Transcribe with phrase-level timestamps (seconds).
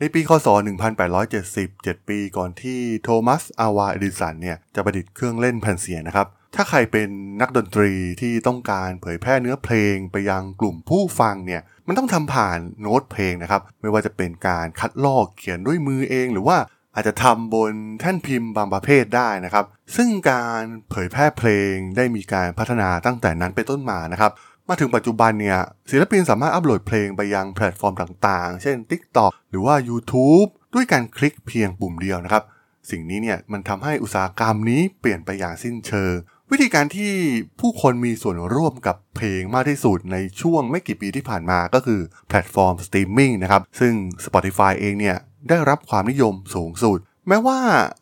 [0.00, 0.48] ในปีคศ
[1.28, 7.08] 1870 7 ปีก่อนที่โทมัส อาวา เอดิสันเนี่ย จะประดิษฐ์เครื่องเล่นแผ่นเสียงนะครับ ถ้าใครเป็น
[7.40, 16.58] นักดนตรีที่ต้องการเผยแพร่เนื้อเพลงไปยังกลุ่มผู้ฟังเนี่ย มันต้องทำผ่านโน้ตเพลงนะครับ ไม่ว่าจะเป็นการคัดลอกเขียนด้วยมือเอง หรือว่า
[16.94, 19.64] อาจจะทำบนแท่นพิมพ์บางประเภทได้นะครับ
[19.96, 24.32] ซึ่งการเผยแพร่เพลงได้มีการพัฒนาตั้งแต่นั้นไปต้นมานะครับ
[24.68, 25.58] มาถึงปัจจุบันเนี่ย
[25.90, 32.42] ศิลปินสามารถอัปโหลดเพลงไปยังแพลตฟอร์มต่างๆ เช่น TikTok หรือว่า YouTube ด้วยการคลิกเพียงปุ่มเดียวนะครับ
[32.90, 36.14] สิ่งนี้เนี่ยมันทำให้อุตสาหกรรมนี้เปลี่ยนไปอย่างสิ้นเชิง
[36.50, 37.12] วิธีการที่
[37.60, 43.92] ผู้คนมีส่วนร่วมกับเพลงมากที่สุดในช่วงไม่กี่ปีที่ผ่านมาก็คือแพลตฟอร์มสตรีมมิ่งนะครับซึ่ง
[44.24, 45.16] Spotify เองเนี่ย
[45.48, 47.58] ได้รับความนิยมสูงสุด แม้ว่า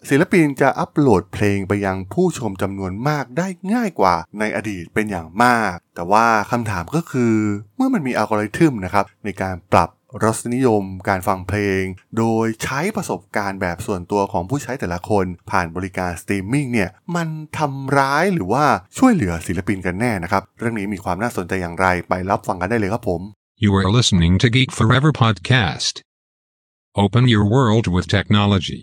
[0.08, 7.34] ศิลปินจะอัปโหลดเพลงไปยังผู้ชมจำนวนมากได้ง่ายกว่าในอดีตเป็นอย่างมาก แต่ว่าคำถามก็คือ
[7.76, 9.90] เมื่อมันมีอัลกอริทึมนะครับในการปรับ
[10.22, 11.82] รสนิยมการฟังเพลง
[12.18, 18.64] โดยใช้ประสบการณ์แบบส่วนตัวของผู้ใช้แต่ละคน ผ่านบริการสตรีมมิ่งเนี่ยมันทำร้ายหรือว่า
[18.98, 23.20] ช่วยเหลือศิลปินกันแน่นะครับ เรื่องนี้มีความน่าสนใจอย่างไรไปรับฟังกันได้เลยครับผม
[23.64, 25.94] You are listening to Geek Forever podcast.
[27.04, 28.80] Open your world with technology.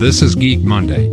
[0.00, 1.08] This is Geek Monday.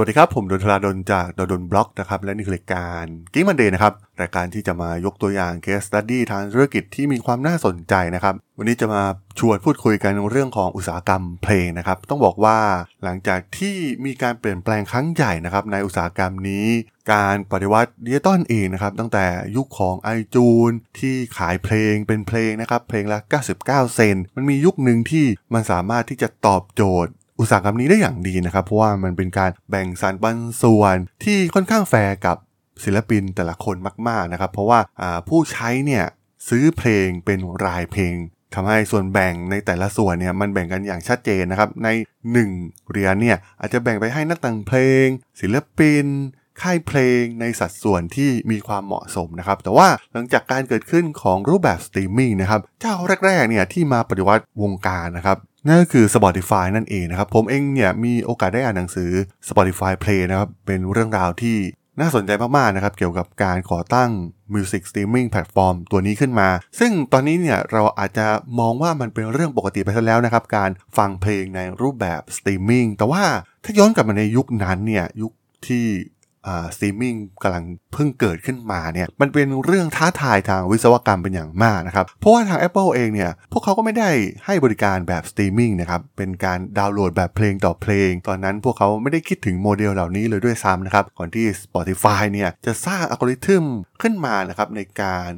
[0.00, 9.02] สวัสดีครับ ผมดนทราดนจากดนบล็อกนะครับและนี่คือรายการ Geek Monday นะครับรายการที่จะมายกตัวอย่าง case study ทางธุรกิจที่มีความน่าสนใจนะครับ วันนี้จะมา
[9.38, 12.58] ชวนพูดคุยกันเรื่องของอุตสาหกรรมเพลงนะครับ ต้องบอกว่า
[13.04, 16.66] หลังจากที่มีการเปลี่ยนแปลงครั้งใหญ่นะครับในอุตสาหกรรมนี้
[17.12, 19.26] การปฏิวัติดิจิตอลเองนะครับตั้งแต่
[19.56, 23.18] ยุคของ iTunes ที่ขายเพลงเป็นเพลงนะครับเพลงละ
[23.58, 32.36] 99 เซนต์มันมียุคหนึ่งที่มันสามารถที่จะตอบโจทย์ อุตสาหกรรมนี้ได้อย่างดีนะครับ เพราะว่ามันเป็นการแบ่งสรรปันส่วนที่ค่อนข้างแฟร์กับ
[32.84, 33.76] ศิลปินแต่ละคน
[34.08, 34.80] มาก ๆนะครับ เพราะว่า
[35.28, 36.04] ผู้ใช้เนี่ย
[36.48, 38.14] ซื้อเพลงเป็นรายเพลง
[38.54, 41.88] ทำให้ส่วนแบ่งในแต่ละส่วนเนี่ยมันแบ่งกันอย่างชัดเจนนะครับ ใน
[42.40, 45.06] 1 เหรียญเนี่ยอาจจะแบ่งไปให้นักแต่งเพลง
[45.40, 46.06] ศิลปิน
[46.62, 52.94] ค่ายเพลงในสัดส่วนที่มีความเหมาะสมนะครับ แต่ว่าหลังจากการเกิดขึ้นของรูปแบบสตรีมมิ่งนะครับ เจ้า
[53.26, 55.36] แรกๆเนี่ยที่มาปฏิวัติวงการนะครับ
[55.66, 59.10] นั่นก็คือ Spotify นั่นเองนะครับ ผมเองเนี่ยมีโอกาสได้อ่านหนังสือ
[59.48, 61.56] Spotify Play นะครับเป็นเรื่องราวที่
[62.00, 64.10] น่าสนใจมากๆนะครับ เกี่ยวกับการก่อตั้ง
[64.54, 66.48] Music Streaming Platform ตัวนี้ขึ้นมา
[66.78, 68.26] ซึ่งตอนนี้เนี่ยเราอาจจะ
[68.60, 73.22] มองว่ามันเป็นเรื่องปกติไปซะแล้วนะครับ การฟังเพลงในรูปแบบสตรีมมิ่งแต่ว่า
[73.64, 75.32] ถ้าย้อนกลับมาในยุคนั้นเนี่ยยุค
[75.66, 75.86] ที่
[76.74, 84.10] สตรีมมิ่งกำลังเพิ่งเกิดขึ้นมาเนี่ยมันเป็นเรื่องท้าทายทางวิศวกรรมเป็นอย่างมากนะครับ เพราะว่าทาง Apple เองเนี่ย พวกเขาก็ไม่ได้
[84.46, 93.64] ให้บริการแบบสตรีมมิ่งนะครับ เป็นการดาวน์โหลดแบบเพลงต่อเพลง ตอนนั้นพวกเขาไม่ได้คิดถึงโมเดลเหล่านี้เลยด้วยซ้ำนะครับ ก่อนที่ Spotify เนี่ยจะสร้างอัลกอริทึม
[94.02, 95.30] ขึ้นมานะครับในการ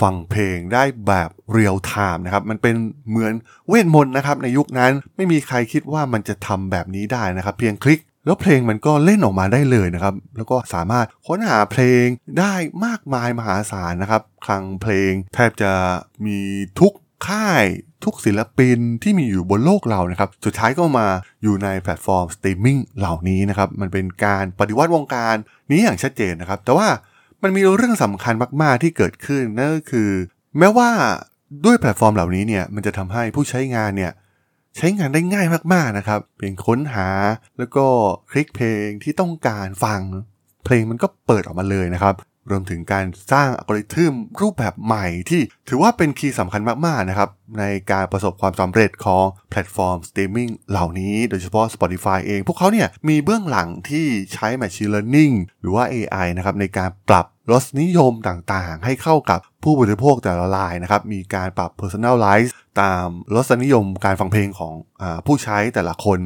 [0.00, 2.74] ฟังเพลงได้แบบเรียลไทม์นะครับ มันเป็น
[3.08, 3.34] เหมือน
[3.68, 12.04] เวทมนต์นะครับในยุคนั้นไม่มีใครคิดว่ามันจะทำแบบนี้ได้นะครับ เพียงคลิก แล้วเพลงมันก็เล่นออกมาได้เลยนะครับ แล้วก็สามารถค้นหาเพลง
[12.38, 15.72] ได้มากมายมหาศาลนะครับคลังเพลงแทบจะ
[16.26, 16.38] มี
[16.80, 16.92] ทุก
[17.28, 17.64] ค่าย
[18.04, 21.06] ทุกศิลปินที่มีอยู่บนโลกเรานะครับ สุดท้ายก็มา
[21.42, 25.34] อยู่ในแพลตฟอร์มสตรีมมิ่งเหล่านี้นะครับ มันเป็นการปฏิวัติวงการ
[25.70, 26.88] นี้อย่างชัดเจนนะครับ แต่ว่า
[27.42, 30.10] มันมีเรื่องสำคัญมาก ๆ ที่เกิดขึ้นนั่นก็คือ
[30.58, 30.90] แม้ว่า
[31.64, 34.12] ด้วยแพลตฟอร์มเหล่านี้เนี่ยมันจะทำให้ผู้ใช้งานเนี่ย
[34.76, 37.08] ใช้งานได้ง่ายมากๆนะครับ เพียงค้นหา
[37.58, 37.86] แล้วก็
[38.30, 40.00] คลิกเพลงที่ต้องการฟัง
[40.64, 42.14] เพลงมันก็เปิดออกมาเลยนะครับ
[42.50, 62.50] รวมถึงการสร้างอัลกอริทึมรูปแบบใหม่ที่ถือว่าเป็น key สำคัญมากๆนะครับ ในการประสบความสำเร็จของแพลตฟอร์มสตรีมมิ่งเหล่านี้โดยเฉพาะ Spotify เอง พวกเขาเนี่ยมีเบื้องหลังที่ใช้ Machine Learning หรือว่า AI นะครับในการปรับรสนิยมต่างๆ ให้เข้ากับผู้บริโภคแต่ละรายนะครับ มีการปรับ personalize
[62.80, 66.20] ตามรสนิยมการฟังเพลงของอผู้ใช้แต่ละคน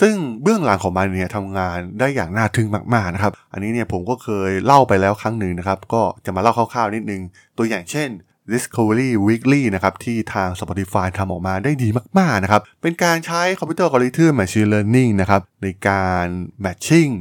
[0.00, 7.22] ซึ่งเบื้องหลังของมันเนี่ยทำงานได้อย่างน่าทึ่งมากๆนะครับ อันนี้เนี่ยผมก็เคยเล่าไปแล้วครั้งหนึ่งนะครับ ก็จะมาเล่าคร่าวๆนิดนึง
[7.58, 8.08] ตัวอย่างเช่น
[8.52, 16.26] Discovery Weekly นะครับที่ทาง Spotify ทำออกมาได้ดีมากๆนะครับ เป็นการใช้คอมพิวเตอร์อัลกอริทึม Machine Learning นะครับในการ
[16.64, 17.12] Matching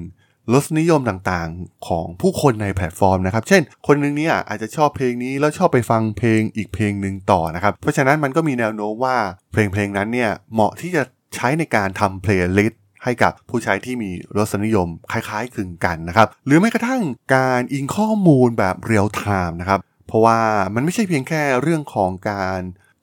[0.53, 9.17] รสนิยมต่างๆของผู้คนในแพลตฟอร์มนะครับ เช่น คนนึงเนี่ยอาจจะชอบเพลงนี้แล้วชอบไปฟังเพลงอีกเพลงหนึ่งต่อนะครับ เพราะฉะนั้นมันก็มีแนวโน้มว่า
[9.51, 11.03] เพลงเพลงนั้นเนี่ยเหมาะที่จะ
[11.35, 17.01] ใช้ในการทำเพลย์ลิสต์ให้กับผู้ใช้ที่มีรสนิยมคล้ายๆคลึงกันนะครับ หรือแม้กระทั่ง
[17.35, 20.39] การอิงข้อมูลแบบเรียลไทม์นะครับ เพราะว่า
[20.75, 22.59] มันไม่ใช่เพียงแค่เรื่องของการ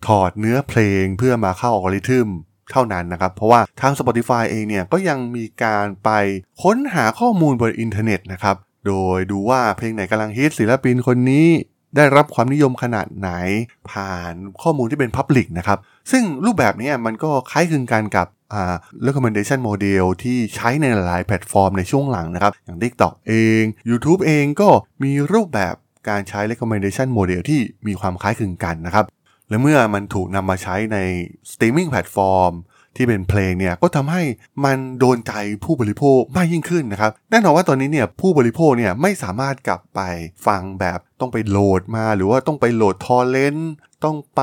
[0.06, 2.28] ถอดเนื้อเพลงเพื่อมาเข้าอัลกอริทึม
[2.72, 6.10] เท่านั้นนะครับ เพราะว่าทาง Spotify เองเนี่ยก็ยังมีการไป
[6.62, 8.56] ค้นหาข้อมูลบนอินเทอร์เน็ตนะครับ
[8.86, 11.48] โดยดูว่าเพลงไหนกำลังฮิตศิลปินคนนี้
[11.96, 13.30] ได้รับความนิยมขนาดไหน
[13.90, 15.78] ผ่านข้อมูลที่เป็น Public นะครับ
[16.10, 18.74] ซึ่งรูปแบบนี้มันก็คล้ายคลึงกันกับอ่า
[19.06, 24.68] recommendation model ที่ใช้ในหลายแพลตฟอร์มในช่วงหลังนะครับ อย่าง TikTok เอง YouTube เองก็
[25.02, 25.74] มีรูปแบบ
[26.08, 29.04] การใช้ recommendation model ที่มีความคล้ายคลึงกันนะครับ
[29.48, 30.98] และเมื่อมันถูกนำมาใช้ใน
[31.50, 32.52] streaming แพลตฟอร์ม
[32.96, 34.22] ที่เป็นเพลงเนี่ยก็ทำให้
[34.64, 35.32] มันโดนใจ
[35.64, 40.00] ผู้บริโภคมากยิ่งขึ้นนะครับแน่นอนว่าตอนนี้เนี่ยผู้บริโภคเนี่ยไม่สามารถกลับไป
[40.46, 43.72] ฟังแบบต้องไปโหลดมา หรือว่าต้องไปโหลดทอร์เรนต์
[44.04, 44.42] ต้องไป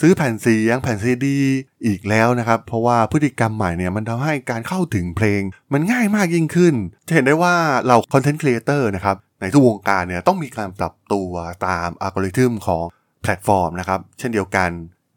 [0.00, 1.38] ซื้อแผ่นเสียงแผ่นซีดี
[1.86, 5.42] อีกแล้วนะครับ เพราะว่าพฤติกรรมใหม่เนี่ยมันทำให้การเข้าถึงเพลง
[5.72, 6.74] มันง่ายมากยิ่งขึ้น
[7.06, 7.54] จะเห็นได้ว่า
[7.86, 11.30] เราคอนเทนต์ครีเอเตอร์นะครับในทุกวงการเนี่ยต้องมีการปรับตัว
[11.66, 12.84] ตามอัลกอริทึมของ
[13.22, 14.70] แพลตฟอร์มนะครับ เช่นเดียวกัน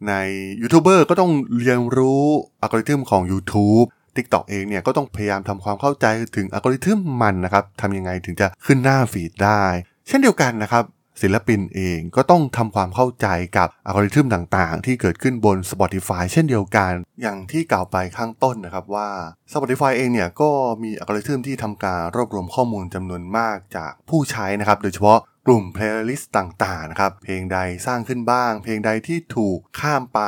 [0.09, 0.13] ใน
[0.61, 2.23] ยูทูบเบอร์ก็ต้องเรียนรู้
[2.61, 6.05] อัลกอริทึมของ YouTube TikTok เองเนี่ยก็ต้องพยายามทำความเข้าใจ
[6.35, 9.63] ถึงอัลกอริทึมมันนะครับทำยังไงถึงจะขึ้นหน้าฟีดได้
[10.07, 10.83] เช่นเดียวกันนะครับ
[11.21, 16.91] ศิลปินเองก็ต้องทำความเข้าใจกับอัลกอริทึมต่างๆ ที่เกิดขึ้นบน Spotify เช่นเดียวกัน
[17.21, 19.09] อย่างที่กล่าวไปข้างต้นนะครับว่า
[19.53, 20.49] Spotify เองเนี่ยก็
[20.83, 30.21] มีอัลกอริทึมที่ทำการรวบรวมข้อมูลจำนวนมากจากผู้ใช้นะครับ โดยเฉพาะ กลุ่มเพลย์ลิสต์ต่างๆนะครับ เพลงใดสร้างขึ้นบ้าง เพลงใดที่ถูกข้ามไป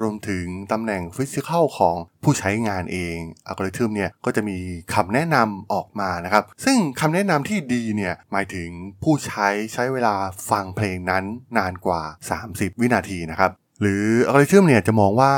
[0.00, 3.16] รวมถึงตำแหน่ง physical ของผู้ใช้งานเอง
[3.46, 4.58] อัลกอริทึมเนี่ยก็จะมี
[4.94, 8.68] คำแนะนำออกมานะครับ ซึ่งคำแนะนำที่ดีเนี่ยหมายถึง
[9.02, 10.14] ผู้ใช้ใช้เวลา
[10.50, 11.24] ฟังเพลงนั้น
[11.58, 12.02] นานกว่า
[12.42, 13.50] 30 วินาทีนะครับ
[13.80, 15.32] หรืออัลกอริทึมเนี่ยจะมองว่า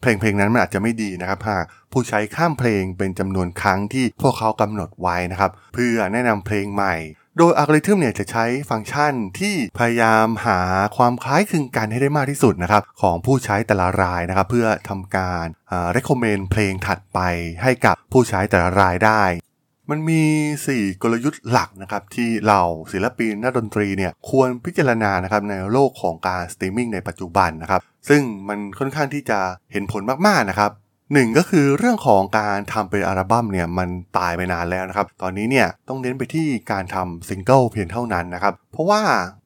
[0.00, 6.94] เพลงเพลงนั้นมันอาจจะไม่ดีนะครับหากผู้ใช้ข้ามเพลงเป็นจำนวนครั้งที่พวกเขากำหนดไว้นะครับ เพื่อแนะนำเพลงใหม่
[7.38, 10.60] โดยอัลกอริทึมเนี่ยจะใช้ฟังก์ชันที่พยายามหา
[10.96, 17.20] ความคล้ายคลึงกันให้ได้มากที่สุดนะครับของผู้ใช้แต่ละรายนะครับเพื่อทำการอ่า recommend เพลงถัดไป
[17.62, 19.22] ให้กับผู้ใช้แต่ละรายได้
[19.90, 20.22] มันมี
[20.66, 22.60] 4 กลยุทธ์หลักนะครับที่เรา
[22.92, 29.38] ศิลปินนักดนตรีเนี่ยควรพิจารณานะครับในโลกของการสตรีมมิ่งในปัจจุบันนะครับซึ่งมันค่อนข้างที่จะ
[29.72, 30.70] เห็นผลมากๆนะครับ
[31.12, 33.88] หนึ่งก็คือเรื่องของการทำเป็นอัลบั้มเนี่ยมัน
[34.18, 39.02] ตายไปนานแล้วนะครับ ตอนนี้เนี่ยต้องเน้นไปที่การทำซิงเกิลเพียงเท่านั้นนะครับ เพราะว่า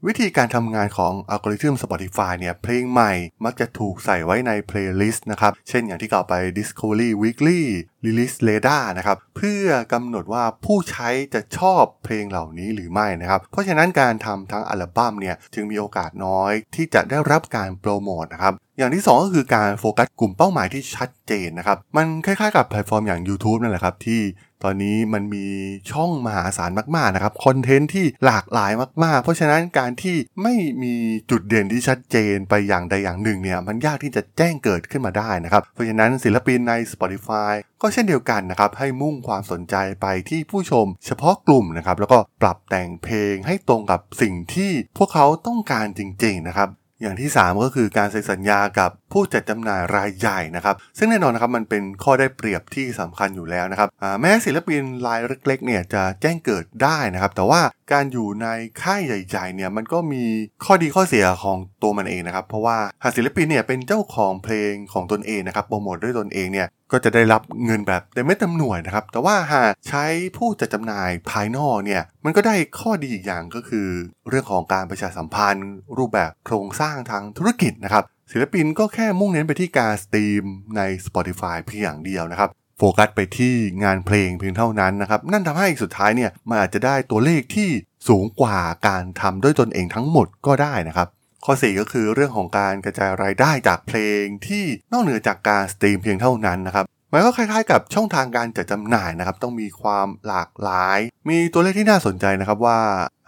[0.06, 3.12] วิธีการทำงานของอัลกอริทึม Spotify เนี่ย เพลงใหม่
[3.44, 7.60] มักจะถูกใส่ไว้ในเพลย์ลิสต์นะครับ เช่นอย่างที่กล่าวไป Discovery Weekly
[8.04, 24.20] Release Radar นะครับ เพื่อกำหนดว่าผู้ใช้จะชอบเพลงเหล่านี้หรือไม่นะครับ เพราะฉะนั้นการทำทั้งอัลบั้มเนี่ย จึงมีโอกาสน้อยที่จะได้รับการโปรโมทนะครับอย่างที่ 2 ก็คือการโฟกัสกลุ่มเป้าหมายที่ชัดเจนนะครับ มันคล้ายๆกับแพลตฟอร์มอย่าง YouTube นั่นแหละครับ ที่
[24.64, 25.46] ตอนนี้มันมี
[25.90, 28.72] ช่องมหาศาลมากๆนะครับคอนเทนต์ที่หลากหลาย
[29.04, 30.94] มากๆ เพราะฉะนั้นการที่ไม่มี
[31.30, 37.52] จุดเด่นที่ชัดเจนไปอย่างใดอย่างหนึ่งเนี่ยมันยากที่จะแจ้งเกิดขึ้นมาได้นะครับ เพราะฉะนั้นศิลปินใน Spotify
[37.82, 46.68] ก็เช่นเดียวกันนะครับให้มุ่งความสนใจไปที่ผู้ชม เฉพาะกลุ่มนะครับแล้วก็ปรับแต่งเพลงให้ตรงกับสิ่งที่พวกเขาต้องการจริงๆนะครับ
[47.02, 53.88] อย่างที่ 3 ก็คือการเซ็นสัญญากับผู้จัดจำหน่ายรายใหญ่นะครับ ซึ่งแน่นอนนะครับมันเป็นข้อได้เปรียบที่สำคัญอยู่แล้วนะครับ
[54.20, 57.60] แม้ศิลปินรายเล็กๆเนี่ยจะแจ้งเกิดได้นะครับ แต่ว่า
[57.92, 58.46] การอยู่ใน
[58.82, 60.24] ค่ายใหญ่ๆเนี่ยมันก็มี
[60.64, 70.04] ข้อดีข้อเสียของตัวมันเองนะครับ เพราะว่าหากศิลปินเนี่ยเป็นเจ้าของเพลงของตนเองนะครับโปรโมทด้วยตนเองเนี่ย ก็จะได้รับเงินแบบเต็มเม็ดเต็มหน่วยนะครับ แต่ว่าหากใช้
[70.36, 73.88] ผู้จัดจำหน่ายภายนอกเนี่ย มันก็ได้ข้อดีอีกอย่างก็คือ
[74.28, 80.44] เรื่องของการประชาสัมพันธ์ รูปแบบโครงสร้างทางธุรกิจนะครับ ศิลปินก็แค่มุ่งเน้นไปที่การสตรีม
[80.76, 87.68] ใน Spotify เพียงอย่างเดียวนะครับโฟกัสไปที่งานเพลงเพียงเท่านั้นนะครับ นั่นทำให้สุดท้ายเนี่ยมันอาจจะได้ตัวเลขที่
[88.08, 91.08] สูงกว่าการทำด้วยตนเองทั้งหมดก็ได้นะครับ
[91.44, 100.98] ข้อ 4 ก็คือเรื่องของการกระจายรายได้จากเพลงที่นอกเหนือจากการสตรีมเพียงเท่านั้นนะครับ มันก็คล้ายๆกับช่องทางการจัดจำหน่ายนะครับ ต้องมีความหลากหลาย
[101.28, 102.80] มีตัวเลขที่น่าสนใจนะครับว่า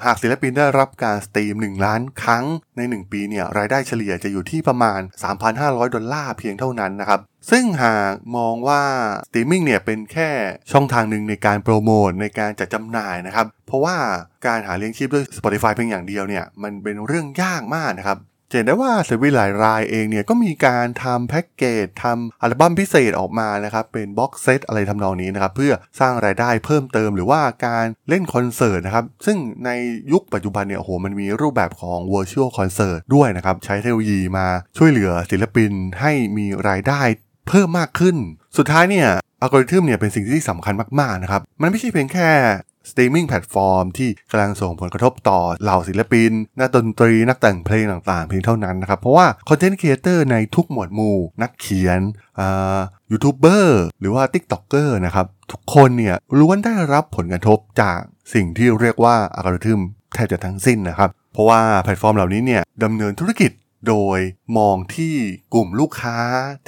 [0.04, 2.44] หากศิลปินได้รับการสตรีม 1 ล้านครั้ง
[2.76, 5.00] ใน 1 ปีเนี่ยรายได้เฉลี่ยจะอยู่ที่ประมาณ
[5.48, 7.20] 3,500 ดอลลาร์เพียงเท่านั้นนะครับ
[7.50, 8.82] ซึ่งหากมองว่า
[9.28, 10.30] สตรีมมิ่งเนี่ยเป็นแค่
[10.72, 13.96] ช่องทางหนึ่งในการโปรโมทในการจัดจำหน่ายนะครับ เพราะว่า
[14.46, 18.18] การหาเลี้ยงชีพด้วย Spotify เพียงอย่างเดียวเนี่ยมันเป็นเรื่องยากมากนะครับ
[18.54, 29.70] เห็นได้ว่าศิลปินหลายรายเองเนี่ยก็มีการทำแพ็กเกจทำอัลบั้มพิเศษออกมานะครับ เป็น box set อะไรทำนองนี้นะครับเพื่อสร้างรายได้เพิ่มเติมหรือว่าการเล่นคอนเสิร์ตนะครับ ซึ่งใน
[30.12, 34.46] ยุคปัจจุบันเนี่ยโอ้โหมันมีรูปแบบของ virtual concert ด้วยนะครับ ใช้เทคโนโลยีมา
[34.78, 37.00] ช่วยเหลือศิลปินให้มีรายได้
[37.48, 38.16] เพิ่มมากขึ้น
[38.56, 39.08] สุดท้ายเนี่ย
[39.40, 42.30] อัลกอริทึมเนี่ยเป็นสิ่งที่สำคัญมากๆนะครับ มันไม่ใช่เพียงแค่
[42.90, 52.00] สตรีมมิ่งแพลตฟอร์มที่กำลังส่งผลกระทบต่อเหล่าศิลปิน นักดนตรี นักแต่งเพลงต่างๆ เพียงเท่านั้นนะครับ เพราะว่า content creator ในทุกหมวดหมู่ นักเขียน
[53.10, 57.98] ยูทูบเบอร์หรือว่า t ิ k t o k เกอร์นะครับ ทุกคนเนี่ยล้วนได้รับผลกระทบจาก
[58.34, 59.80] สิ่งที่เรียกว่าอัลกอริทึม
[60.14, 63.50] แทบจะทั้งสิ้นนะครับ เพราะว่าแพลตฟอร์มเหล่านี้เนี่ยดำเนินธุรกิจ
[63.88, 64.18] โดย
[64.58, 65.14] มองที่
[65.54, 66.18] กลุ่มลูกค้า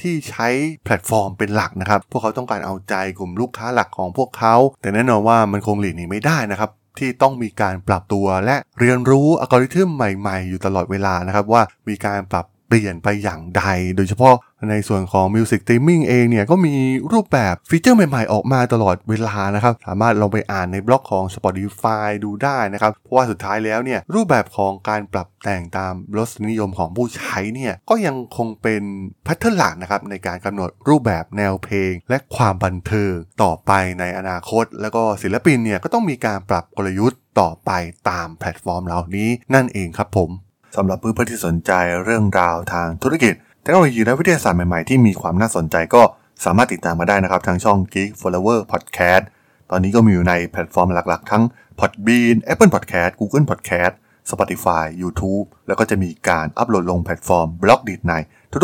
[0.00, 0.49] ที่ใช้
[0.85, 13.64] แพลตฟอร์มเป็นหลักนะครับ พวกเขาต้องการเอาใจกลุ่มลูกค้าหลักของพวกเขา แต่แน่นอนว่ามันคงหลีกหนีไม่ได้นะครับที่ต้องมีการปรับตัวและเรียนรู้อัลกอริทึมใหม่ๆ อยู่ตลอดเวลานะครับว่ามีการปรับ ปลี่ยนไปอย่างใด
[13.97, 14.35] โดยเฉพาะ
[14.71, 16.75] ในส่วนของ Music Streaming เองเนี่ยก็มี
[17.12, 28.83] รูปแบบฟีเจอร์ใหม่ๆ ออกมาตลอดเวลานะครับ สามารถลองไปอ่านในบล็อกของ Spotify ดูได้นะครับ เพราะว่าสุดท้ายแล้วเนี่ยรูปแบบของการปรับแต่งตามรสนิยมของผู้ใช้เนี่ยก็ยังคงเป็น
[29.25, 33.12] แพทเทิร์นหลักนะครับในการกำหนดรูปแบบแนวเพลง และความบันเทิง
[33.43, 37.71] ต่อไปในอนาคต แล้วก็ศิลปินเนี่ยก็ต้องมีการปรับกลยุทธ์ต่อไป
[38.11, 40.31] ตามแพลตฟอร์มเหล่านี้นั่นเองครับผม
[40.76, 41.73] สำหรับเพื่อนๆที่สนใจ
[42.04, 46.02] เรื่องราวทางธุรกิจ เทคโนโลยีและวิทยาศาสตร์ใหม่ๆ ที่มีความน่าสนใจก็
[46.45, 49.25] สามารถติดตามมาได้นะครับ ทางช่อง Geek Forever Podcast
[49.71, 51.43] ตอนนี้ก็มีอยู่ในแพลตฟอร์มหลักๆ ทั้ง
[51.78, 53.95] Podbean Apple Podcast Google Podcast
[54.31, 58.12] Spotify YouTube แล้วก็จะมีการอัปโหลดลงแพลตฟอร์ม Blockdit ใน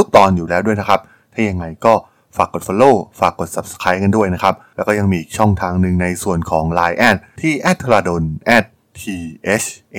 [0.00, 1.00] ทุกๆ ตอนอยู่แล้วด้วยนะครับ
[1.32, 1.94] ถ้ายังไงก็
[2.36, 8.16] ฝากกด Follow ฝากกด Subscribe กันด้วยนะครับ แล้วก็ยังมีอีกช่องทางหนึ่งในส่วนของ Line add ที่ a d t h a d o
[8.20, 8.22] n
[8.98, 9.02] t
[9.62, 9.98] h a